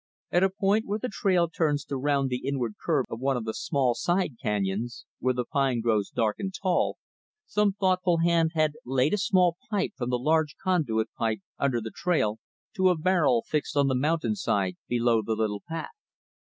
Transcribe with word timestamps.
At 0.31 0.41
a 0.41 0.49
point 0.49 0.87
where 0.87 0.97
the 0.97 1.11
trail 1.13 1.47
turns 1.47 1.85
to 1.85 1.95
round 1.95 2.31
the 2.31 2.41
inward 2.47 2.73
curve 2.83 3.05
of 3.07 3.19
one 3.19 3.37
of 3.37 3.45
the 3.45 3.53
small 3.53 3.93
side 3.93 4.37
canyons 4.41 5.05
where 5.19 5.35
the 5.35 5.45
pines 5.45 5.83
grow 5.83 6.01
dark 6.15 6.37
and 6.39 6.51
tall 6.51 6.97
some 7.45 7.73
thoughtful 7.73 8.17
hand 8.17 8.53
had 8.55 8.71
laid 8.83 9.13
a 9.13 9.17
small 9.19 9.57
pipe 9.69 9.91
from 9.95 10.09
the 10.09 10.17
large 10.17 10.55
conduit 10.57 11.09
tunnel, 11.19 11.35
under 11.59 11.79
the 11.79 11.91
trail, 11.93 12.39
to 12.77 12.89
a 12.89 12.97
barrel 12.97 13.43
fixed 13.47 13.77
on 13.77 13.89
the 13.89 13.93
mountainside 13.93 14.75
below 14.87 15.21
the 15.21 15.35
little 15.35 15.61
path. 15.69 15.91